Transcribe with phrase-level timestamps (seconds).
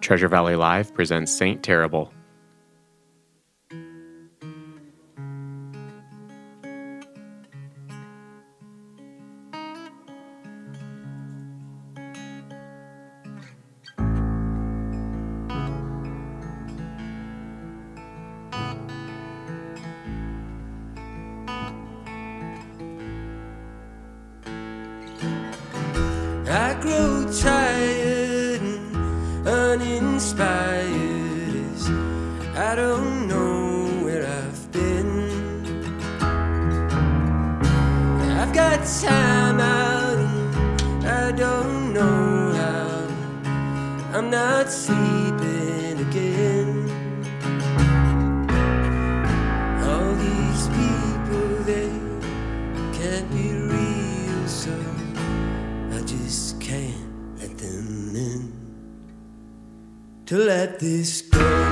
[0.00, 2.12] Treasure Valley Live presents Saint Terrible.
[30.18, 31.88] Uninspired as
[32.56, 35.28] I don't know where I've been.
[38.40, 40.18] I've got time out
[41.04, 44.18] I don't know how.
[44.18, 45.27] I'm not sleeping
[60.28, 61.67] to let this go.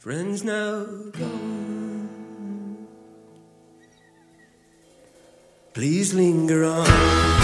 [0.00, 2.88] Friends now gone
[5.74, 7.39] Please linger on.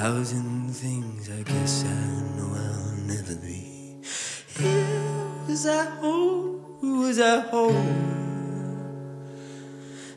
[0.00, 3.98] Thousand things I guess I know I'll never be.
[4.56, 7.88] Here was I whole, was I whole.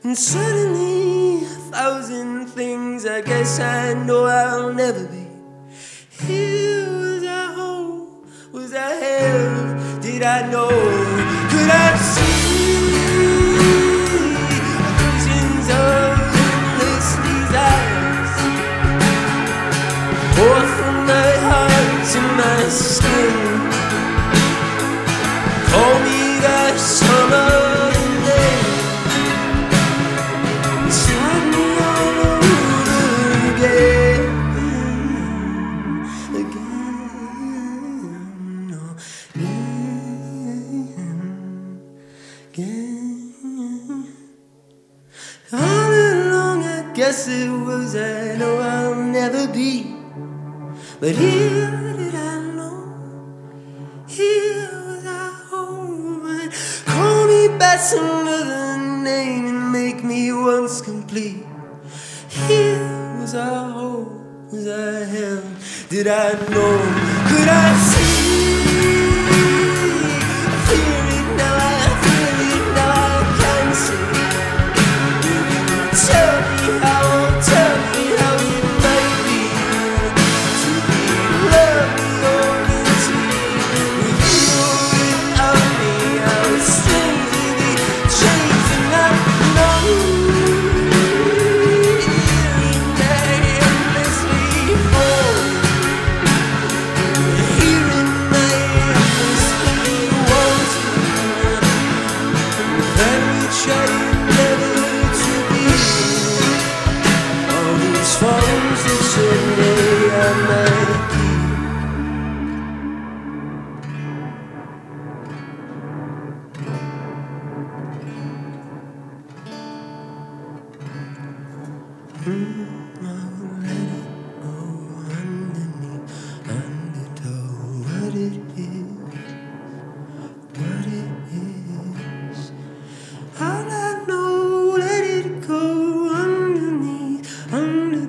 [0.04, 5.26] And suddenly, a thousand things I guess I know I'll never be.
[6.28, 10.70] Here was I whole, was I held, did I know,
[11.50, 11.98] could I
[47.12, 49.98] guess it was I know I'll never be.
[51.02, 56.22] But here did I know, here was I home.
[56.24, 56.52] But
[56.86, 61.44] call me by some other name and make me once complete.
[62.48, 65.44] Here was I home, was I held?
[65.90, 66.78] Did I know?
[67.28, 67.50] Could?
[67.50, 67.91] I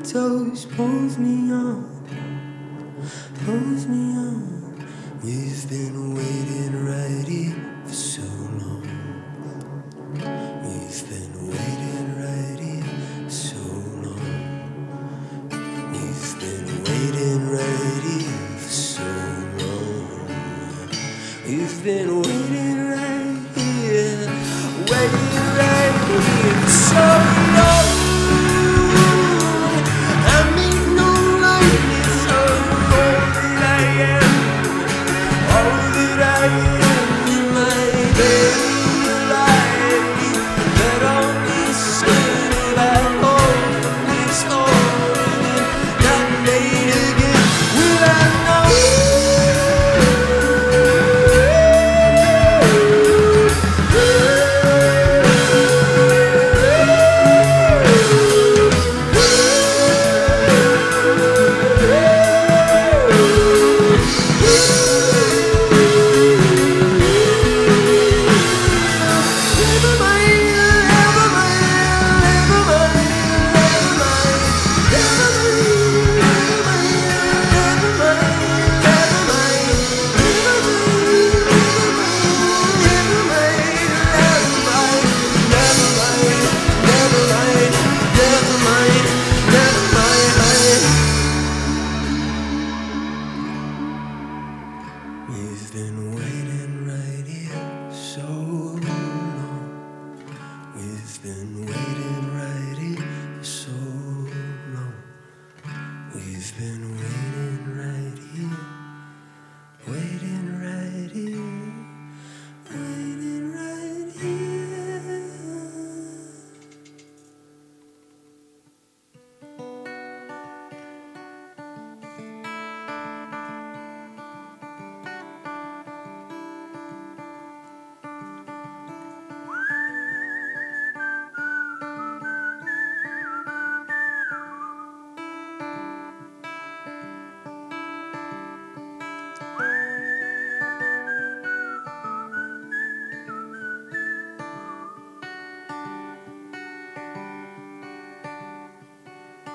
[0.05, 1.87] toes pulls me on,
[3.45, 4.89] pulls me on.
[5.23, 8.82] We've been waiting right here for so long.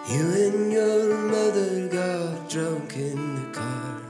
[0.10, 4.02] You and your mother got drunk in the car.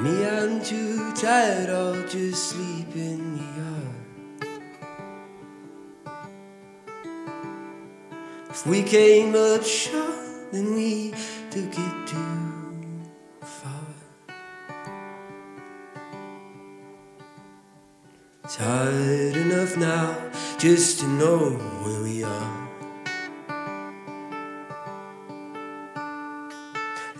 [0.00, 4.00] Me, I'm too tired, I'll just sleep in the yard.
[8.50, 11.14] If we came up short, then we
[11.52, 13.04] took it too
[13.42, 13.86] far.
[18.48, 20.16] Tired enough now
[20.58, 21.50] just to know
[21.82, 22.68] where we are.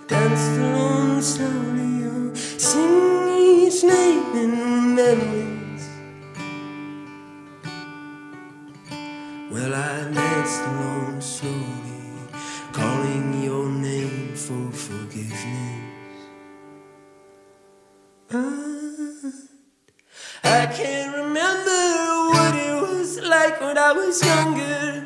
[0.07, 5.85] Dance alone slowly, oh, sing each name in memories.
[9.51, 12.33] Well, I danced alone slowly,
[12.73, 15.90] calling your name for forgiveness.
[23.91, 25.00] I was younger.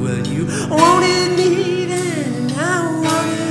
[0.00, 3.43] well, you wanted, me, then I wanted.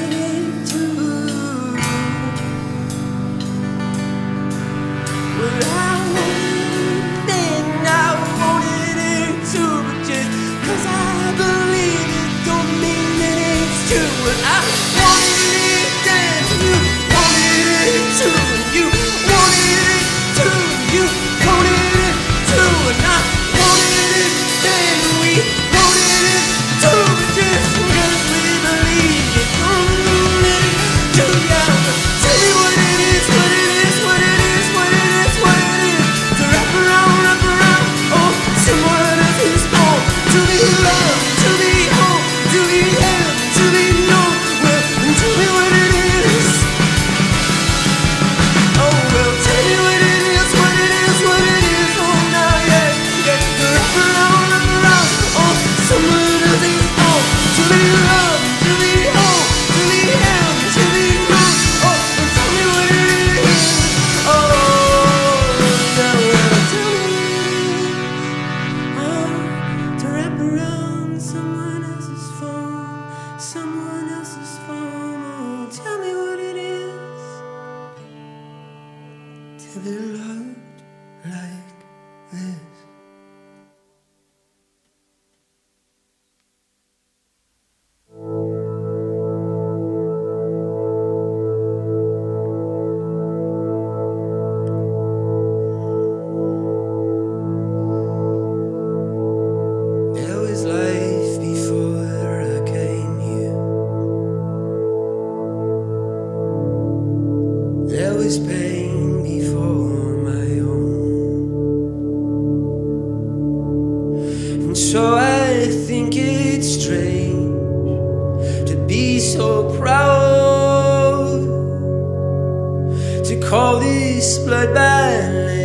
[125.13, 125.62] silence.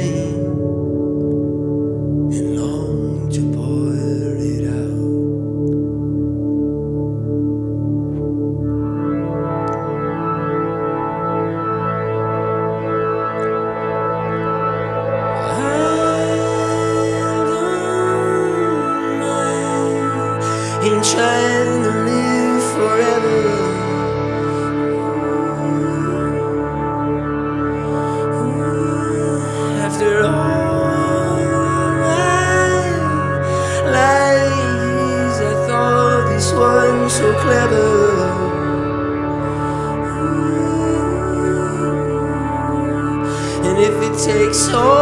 [44.28, 44.98] takes so